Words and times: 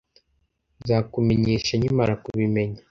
Nzakumenyesha 0.81 1.71
nkimara 1.79 2.13
kubimenya. 2.23 2.79